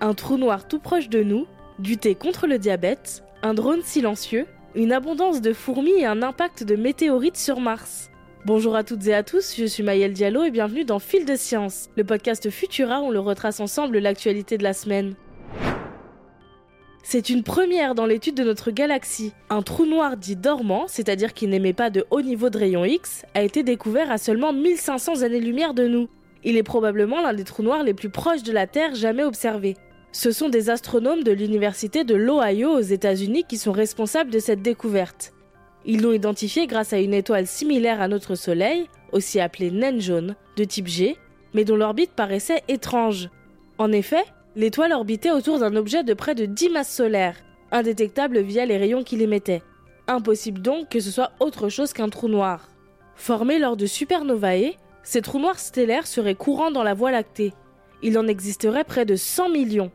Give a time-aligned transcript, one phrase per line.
[0.00, 1.46] un trou noir tout proche de nous,
[1.78, 6.64] du thé contre le diabète, un drone silencieux, une abondance de fourmis et un impact
[6.64, 8.10] de météorites sur Mars.
[8.44, 11.34] Bonjour à toutes et à tous, je suis Maëlle Diallo et bienvenue dans Fil de
[11.34, 15.14] Science, le podcast Futura où on le retrace ensemble l'actualité de la semaine.
[17.02, 19.32] C'est une première dans l'étude de notre galaxie.
[19.48, 23.24] Un trou noir dit dormant, c'est-à-dire qui n'émet pas de haut niveau de rayon X,
[23.34, 26.08] a été découvert à seulement 1500 années-lumière de nous.
[26.44, 29.76] Il est probablement l'un des trous noirs les plus proches de la Terre jamais observés.
[30.18, 34.62] Ce sont des astronomes de l'université de l'Ohio aux États-Unis qui sont responsables de cette
[34.62, 35.34] découverte.
[35.84, 40.34] Ils l'ont identifié grâce à une étoile similaire à notre Soleil, aussi appelée naine jaune,
[40.56, 41.18] de type G,
[41.52, 43.28] mais dont l'orbite paraissait étrange.
[43.76, 47.36] En effet, l'étoile orbitait autour d'un objet de près de 10 masses solaires,
[47.70, 49.62] indétectable via les rayons qu'il émettait.
[50.06, 52.70] Impossible donc que ce soit autre chose qu'un trou noir.
[53.16, 57.52] Formés lors de supernovae, ces trous noirs stellaires seraient courants dans la Voie lactée.
[58.02, 59.90] Il en existerait près de 100 millions.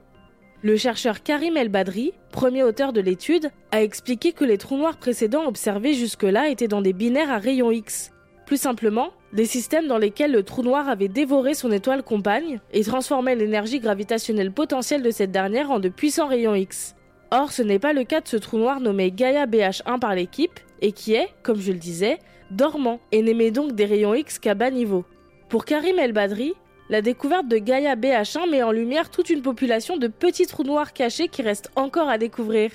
[0.64, 5.48] Le chercheur Karim El-Badri, premier auteur de l'étude, a expliqué que les trous noirs précédents
[5.48, 8.12] observés jusque-là étaient dans des binaires à rayons X.
[8.45, 12.84] Plus simplement, des systèmes dans lesquels le trou noir avait dévoré son étoile compagne et
[12.84, 16.96] transformait l'énergie gravitationnelle potentielle de cette dernière en de puissants rayons X.
[17.31, 20.59] Or, ce n'est pas le cas de ce trou noir nommé Gaia BH1 par l'équipe,
[20.81, 22.20] et qui est, comme je le disais,
[22.52, 25.06] dormant et n'émet donc des rayons X qu'à bas niveau.
[25.50, 26.53] Pour Karim El-Badri,
[26.92, 30.92] la découverte de Gaia BH1 met en lumière toute une population de petits trous noirs
[30.92, 32.72] cachés qui restent encore à découvrir.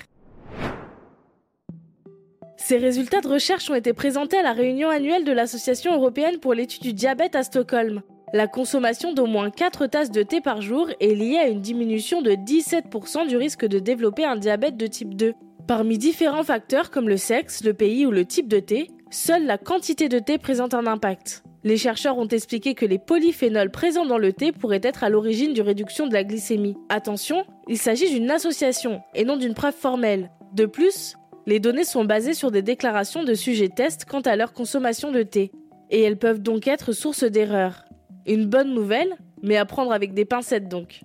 [2.57, 6.55] Ces résultats de recherche ont été présentés à la réunion annuelle de l'Association européenne pour
[6.55, 8.01] l'étude du diabète à Stockholm.
[8.33, 12.23] La consommation d'au moins 4 tasses de thé par jour est liée à une diminution
[12.23, 15.35] de 17% du risque de développer un diabète de type 2.
[15.67, 19.59] Parmi différents facteurs comme le sexe, le pays ou le type de thé, seule la
[19.59, 21.43] quantité de thé présente un impact.
[21.67, 25.51] Les chercheurs ont expliqué que les polyphénols présents dans le thé pourraient être à l'origine
[25.51, 26.77] d'une réduction de la glycémie.
[26.87, 30.31] Attention, il s'agit d'une association et non d'une preuve formelle.
[30.53, 34.53] De plus, les données sont basées sur des déclarations de sujets tests quant à leur
[34.53, 35.51] consommation de thé,
[35.91, 37.83] et elles peuvent donc être source d'erreurs.
[38.25, 41.01] Une bonne nouvelle, mais à prendre avec des pincettes donc.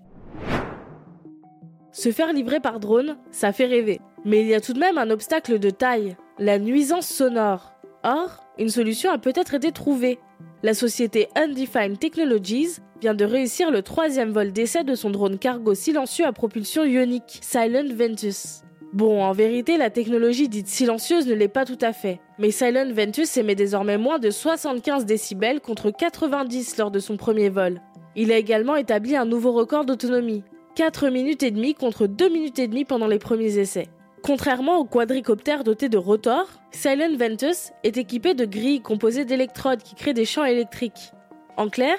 [1.90, 4.00] Se faire livrer par drone, ça fait rêver.
[4.24, 7.72] Mais il y a tout de même un obstacle de taille, la nuisance sonore.
[8.04, 10.20] Or, une solution a peut-être été trouvée
[10.62, 15.74] la société Undefined Technologies vient de réussir le troisième vol d'essai de son drone cargo
[15.74, 18.62] silencieux à propulsion ionique, Silent Ventus.
[18.92, 22.20] Bon, en vérité, la technologie dite silencieuse ne l'est pas tout à fait.
[22.38, 27.48] Mais Silent Ventus émet désormais moins de 75 décibels contre 90 lors de son premier
[27.48, 27.80] vol.
[28.14, 30.44] Il a également établi un nouveau record d'autonomie,
[30.76, 33.88] 4 minutes et demie contre 2 minutes et demie pendant les premiers essais.
[34.22, 39.96] Contrairement au quadricoptère doté de rotors, Silent Ventus est équipé de grilles composées d'électrodes qui
[39.96, 41.12] créent des champs électriques.
[41.56, 41.96] En clair,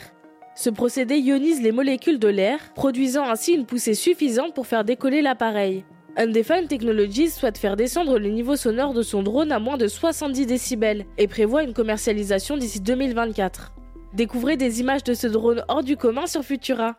[0.56, 5.22] ce procédé ionise les molécules de l'air, produisant ainsi une poussée suffisante pour faire décoller
[5.22, 5.84] l'appareil.
[6.16, 10.46] Undefined Technologies souhaite faire descendre le niveau sonore de son drone à moins de 70
[10.46, 13.74] décibels et prévoit une commercialisation d'ici 2024.
[14.14, 16.96] Découvrez des images de ce drone hors du commun sur Futura.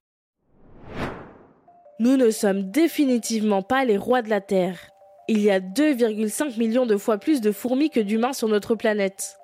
[1.98, 4.90] Nous ne sommes définitivement pas les rois de la Terre.
[5.26, 9.38] Il y a 2,5 millions de fois plus de fourmis que d'humains sur notre planète.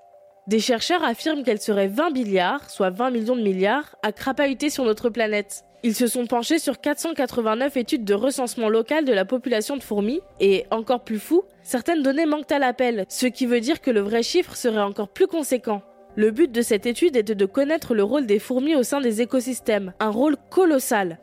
[0.46, 4.84] Des chercheurs affirment qu'elles seraient 20 milliards, soit 20 millions de milliards, à crapahuter sur
[4.84, 5.64] notre planète.
[5.82, 10.20] Ils se sont penchés sur 489 études de recensement local de la population de fourmis,
[10.38, 14.00] et, encore plus fou, certaines données manquent à l'appel, ce qui veut dire que le
[14.00, 15.80] vrai chiffre serait encore plus conséquent.
[16.14, 19.22] Le but de cette étude était de connaître le rôle des fourmis au sein des
[19.22, 21.20] écosystèmes, un rôle colossal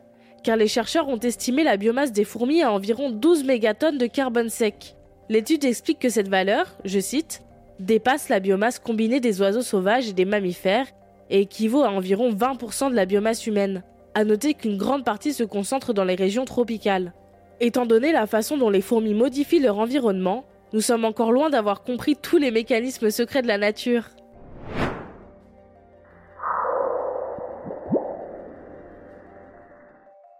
[0.48, 4.48] car les chercheurs ont estimé la biomasse des fourmis à environ 12 mégatonnes de carbone
[4.48, 4.96] sec.
[5.28, 7.42] L'étude explique que cette valeur, je cite,
[7.80, 10.86] dépasse la biomasse combinée des oiseaux sauvages et des mammifères
[11.28, 13.82] et équivaut à environ 20% de la biomasse humaine.
[14.14, 17.12] À noter qu'une grande partie se concentre dans les régions tropicales.
[17.60, 21.82] Étant donné la façon dont les fourmis modifient leur environnement, nous sommes encore loin d'avoir
[21.82, 24.04] compris tous les mécanismes secrets de la nature.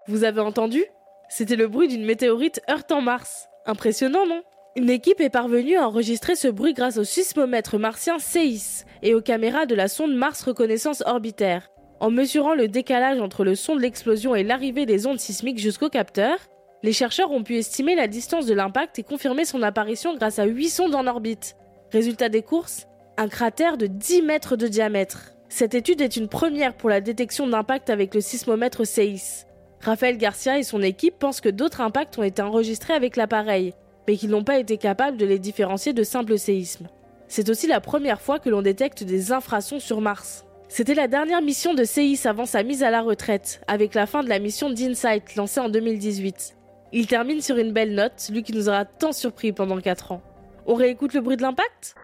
[0.09, 0.83] Vous avez entendu?
[1.29, 3.47] C'était le bruit d'une météorite heurtant Mars.
[3.67, 4.43] Impressionnant, non?
[4.75, 9.21] Une équipe est parvenue à enregistrer ce bruit grâce au sismomètre martien CEIS et aux
[9.21, 11.69] caméras de la sonde Mars Reconnaissance Orbitaire.
[12.01, 15.91] En mesurant le décalage entre le son de l'explosion et l'arrivée des ondes sismiques jusqu'au
[15.91, 16.39] capteur,
[16.83, 20.45] les chercheurs ont pu estimer la distance de l'impact et confirmer son apparition grâce à
[20.47, 21.55] 8 sondes en orbite.
[21.93, 22.87] Résultat des courses?
[23.19, 25.33] Un cratère de 10 mètres de diamètre.
[25.51, 29.45] Cette étude est une première pour la détection d'impact avec le sismomètre CEIS.
[29.81, 33.75] Raphaël Garcia et son équipe pensent que d'autres impacts ont été enregistrés avec l'appareil,
[34.07, 36.89] mais qu'ils n'ont pas été capables de les différencier de simples séismes.
[37.29, 40.45] C'est aussi la première fois que l'on détecte des infrasons sur Mars.
[40.69, 44.23] C'était la dernière mission de Seis avant sa mise à la retraite, avec la fin
[44.23, 46.57] de la mission d'Insight lancée en 2018.
[46.93, 50.23] Il termine sur une belle note, lui qui nous aura tant surpris pendant 4 ans.
[50.67, 51.95] On réécoute le bruit de l'impact?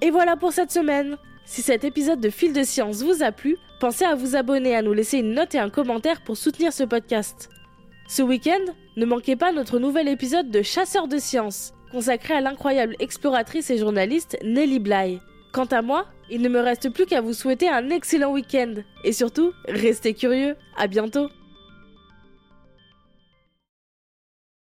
[0.00, 1.16] Et voilà pour cette semaine.
[1.44, 4.82] Si cet épisode de Fil de Science vous a plu, pensez à vous abonner, à
[4.82, 7.50] nous laisser une note et un commentaire pour soutenir ce podcast.
[8.08, 12.96] Ce week-end, ne manquez pas notre nouvel épisode de Chasseurs de sciences, consacré à l'incroyable
[13.00, 15.20] exploratrice et journaliste Nelly Bly.
[15.52, 18.74] Quant à moi, il ne me reste plus qu'à vous souhaiter un excellent week-end.
[19.04, 20.56] Et surtout, restez curieux.
[20.78, 21.28] À bientôt!